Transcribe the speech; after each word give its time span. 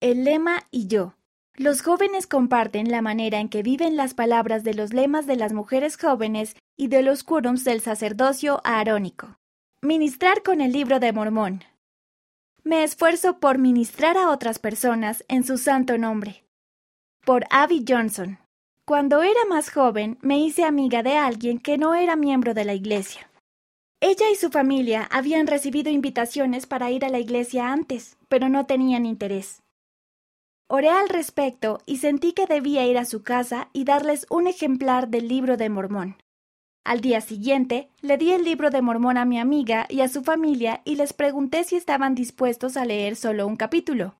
El 0.00 0.24
lema 0.24 0.66
y 0.70 0.86
yo. 0.86 1.12
Los 1.54 1.82
jóvenes 1.82 2.26
comparten 2.26 2.90
la 2.90 3.02
manera 3.02 3.38
en 3.38 3.50
que 3.50 3.62
viven 3.62 3.96
las 3.96 4.14
palabras 4.14 4.64
de 4.64 4.72
los 4.72 4.94
lemas 4.94 5.26
de 5.26 5.36
las 5.36 5.52
mujeres 5.52 5.98
jóvenes 5.98 6.56
y 6.74 6.88
de 6.88 7.02
los 7.02 7.22
quórums 7.22 7.64
del 7.64 7.82
sacerdocio 7.82 8.62
aarónico. 8.64 9.36
Ministrar 9.82 10.42
con 10.42 10.62
el 10.62 10.72
libro 10.72 11.00
de 11.00 11.12
Mormón. 11.12 11.64
Me 12.64 12.82
esfuerzo 12.82 13.40
por 13.40 13.58
ministrar 13.58 14.16
a 14.16 14.30
otras 14.30 14.58
personas 14.58 15.22
en 15.28 15.44
su 15.44 15.58
santo 15.58 15.98
nombre. 15.98 16.44
Por 17.26 17.44
Abby 17.50 17.84
Johnson. 17.86 18.38
Cuando 18.86 19.22
era 19.22 19.44
más 19.50 19.70
joven, 19.70 20.16
me 20.22 20.38
hice 20.38 20.64
amiga 20.64 21.02
de 21.02 21.18
alguien 21.18 21.58
que 21.58 21.76
no 21.76 21.94
era 21.94 22.16
miembro 22.16 22.54
de 22.54 22.64
la 22.64 22.72
iglesia. 22.72 23.30
Ella 24.00 24.30
y 24.30 24.36
su 24.36 24.48
familia 24.48 25.06
habían 25.10 25.46
recibido 25.46 25.90
invitaciones 25.90 26.64
para 26.64 26.90
ir 26.90 27.04
a 27.04 27.10
la 27.10 27.18
iglesia 27.18 27.70
antes, 27.70 28.16
pero 28.30 28.48
no 28.48 28.64
tenían 28.64 29.04
interés. 29.04 29.60
Oré 30.72 30.88
al 30.88 31.08
respecto 31.08 31.80
y 31.84 31.96
sentí 31.96 32.32
que 32.32 32.46
debía 32.46 32.86
ir 32.86 32.96
a 32.96 33.04
su 33.04 33.24
casa 33.24 33.70
y 33.72 33.82
darles 33.82 34.24
un 34.30 34.46
ejemplar 34.46 35.08
del 35.08 35.26
libro 35.26 35.56
de 35.56 35.68
Mormón. 35.68 36.14
Al 36.84 37.00
día 37.00 37.20
siguiente, 37.20 37.88
le 38.02 38.16
di 38.18 38.30
el 38.30 38.44
libro 38.44 38.70
de 38.70 38.80
Mormón 38.80 39.16
a 39.16 39.24
mi 39.24 39.40
amiga 39.40 39.86
y 39.88 40.00
a 40.00 40.08
su 40.08 40.22
familia 40.22 40.80
y 40.84 40.94
les 40.94 41.12
pregunté 41.12 41.64
si 41.64 41.74
estaban 41.74 42.14
dispuestos 42.14 42.76
a 42.76 42.84
leer 42.84 43.16
solo 43.16 43.48
un 43.48 43.56
capítulo. 43.56 44.14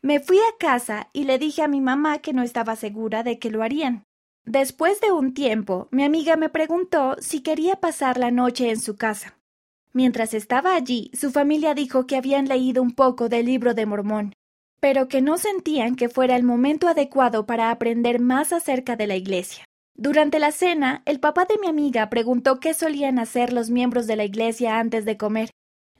Me 0.00 0.18
fui 0.18 0.38
a 0.38 0.58
casa 0.58 1.08
y 1.12 1.22
le 1.22 1.38
dije 1.38 1.62
a 1.62 1.68
mi 1.68 1.80
mamá 1.80 2.18
que 2.18 2.32
no 2.32 2.42
estaba 2.42 2.74
segura 2.74 3.22
de 3.22 3.38
que 3.38 3.52
lo 3.52 3.62
harían. 3.62 4.02
Después 4.44 5.00
de 5.00 5.12
un 5.12 5.34
tiempo, 5.34 5.86
mi 5.92 6.02
amiga 6.02 6.34
me 6.34 6.48
preguntó 6.48 7.14
si 7.20 7.42
quería 7.42 7.76
pasar 7.76 8.18
la 8.18 8.32
noche 8.32 8.70
en 8.70 8.80
su 8.80 8.96
casa. 8.96 9.38
Mientras 9.92 10.34
estaba 10.34 10.74
allí, 10.74 11.12
su 11.14 11.30
familia 11.30 11.74
dijo 11.74 12.08
que 12.08 12.16
habían 12.16 12.48
leído 12.48 12.82
un 12.82 12.90
poco 12.90 13.28
del 13.28 13.46
libro 13.46 13.72
de 13.74 13.86
Mormón, 13.86 14.34
pero 14.82 15.06
que 15.06 15.22
no 15.22 15.38
sentían 15.38 15.94
que 15.94 16.08
fuera 16.08 16.34
el 16.34 16.42
momento 16.42 16.88
adecuado 16.88 17.46
para 17.46 17.70
aprender 17.70 18.18
más 18.18 18.52
acerca 18.52 18.96
de 18.96 19.06
la 19.06 19.14
iglesia. 19.14 19.64
Durante 19.94 20.40
la 20.40 20.50
cena, 20.50 21.02
el 21.06 21.20
papá 21.20 21.44
de 21.44 21.56
mi 21.58 21.68
amiga 21.68 22.10
preguntó 22.10 22.58
qué 22.58 22.74
solían 22.74 23.20
hacer 23.20 23.52
los 23.52 23.70
miembros 23.70 24.08
de 24.08 24.16
la 24.16 24.24
iglesia 24.24 24.80
antes 24.80 25.04
de 25.04 25.16
comer. 25.16 25.50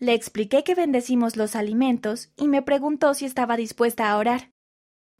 Le 0.00 0.14
expliqué 0.14 0.64
que 0.64 0.74
bendecimos 0.74 1.36
los 1.36 1.54
alimentos 1.54 2.32
y 2.36 2.48
me 2.48 2.60
preguntó 2.60 3.14
si 3.14 3.24
estaba 3.24 3.56
dispuesta 3.56 4.10
a 4.10 4.18
orar. 4.18 4.50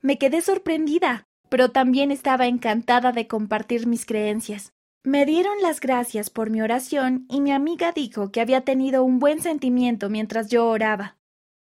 Me 0.01 0.19
quedé 0.19 0.43
sorprendida, 0.43 1.23
pero 1.49 1.71
también 1.71 2.11
estaba 2.11 2.49
encantada 2.49 3.13
de 3.13 3.29
compartir 3.29 3.87
mis 3.87 4.07
creencias. 4.07 4.73
Me 5.05 5.25
dieron 5.25 5.63
las 5.63 5.79
gracias 5.79 6.31
por 6.31 6.51
mi 6.51 6.63
oración 6.63 7.27
y 7.29 7.41
mi 7.41 7.53
amiga 7.53 7.93
dijo 7.93 8.33
que 8.33 8.41
había 8.41 8.63
tenido 8.63 9.05
un 9.05 9.21
buen 9.21 9.41
sentimiento 9.41 10.11
mientras 10.11 10.49
yo 10.49 10.67
oraba. 10.67 11.17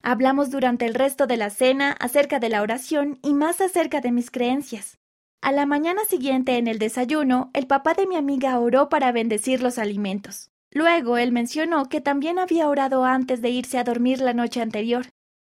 Hablamos 0.02 0.50
durante 0.50 0.84
el 0.84 0.94
resto 0.94 1.28
de 1.28 1.36
la 1.36 1.48
cena 1.50 1.92
acerca 1.92 2.40
de 2.40 2.48
la 2.48 2.62
oración 2.62 3.20
y 3.22 3.34
más 3.34 3.60
acerca 3.60 4.00
de 4.00 4.10
mis 4.10 4.32
creencias. 4.32 4.98
A 5.40 5.52
la 5.52 5.64
mañana 5.64 6.04
siguiente 6.04 6.56
en 6.56 6.66
el 6.66 6.80
desayuno, 6.80 7.50
el 7.54 7.68
papá 7.68 7.94
de 7.94 8.08
mi 8.08 8.16
amiga 8.16 8.58
oró 8.58 8.88
para 8.88 9.12
bendecir 9.12 9.62
los 9.62 9.78
alimentos. 9.78 10.50
Luego 10.72 11.18
él 11.18 11.30
mencionó 11.30 11.88
que 11.88 12.00
también 12.00 12.38
había 12.38 12.68
orado 12.68 13.04
antes 13.04 13.42
de 13.42 13.50
irse 13.50 13.78
a 13.78 13.84
dormir 13.84 14.20
la 14.20 14.34
noche 14.34 14.60
anterior. 14.60 15.06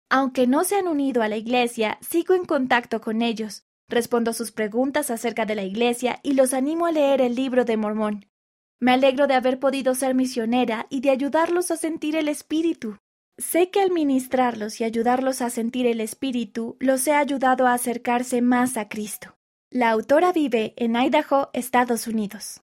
Aunque 0.09 0.47
no 0.47 0.65
se 0.65 0.75
han 0.75 0.87
unido 0.87 1.21
a 1.21 1.29
la 1.29 1.37
iglesia, 1.37 1.97
sigo 2.01 2.33
en 2.33 2.43
contacto 2.43 2.99
con 2.99 3.21
ellos. 3.21 3.63
Respondo 3.87 4.33
sus 4.33 4.51
preguntas 4.51 5.11
acerca 5.11 5.45
de 5.45 5.55
la 5.55 5.63
iglesia 5.63 6.19
y 6.23 6.33
los 6.33 6.53
animo 6.53 6.87
a 6.87 6.91
leer 6.91 7.21
el 7.21 7.35
libro 7.35 7.63
de 7.63 7.77
Mormón. 7.77 8.25
Me 8.81 8.91
alegro 8.91 9.27
de 9.27 9.35
haber 9.35 9.59
podido 9.59 9.95
ser 9.95 10.15
misionera 10.15 10.87
y 10.89 11.01
de 11.01 11.11
ayudarlos 11.11 11.71
a 11.71 11.77
sentir 11.77 12.15
el 12.15 12.27
Espíritu. 12.27 12.97
Sé 13.41 13.71
que 13.71 13.81
al 13.81 13.89
ministrarlos 13.89 14.79
y 14.79 14.83
ayudarlos 14.83 15.41
a 15.41 15.49
sentir 15.49 15.87
el 15.87 15.99
Espíritu, 15.99 16.77
los 16.79 17.07
he 17.07 17.13
ayudado 17.13 17.65
a 17.65 17.73
acercarse 17.73 18.41
más 18.41 18.77
a 18.77 18.87
Cristo. 18.87 19.35
La 19.71 19.89
autora 19.89 20.31
vive 20.31 20.73
en 20.77 20.95
Idaho, 20.95 21.49
Estados 21.53 22.05
Unidos. 22.05 22.59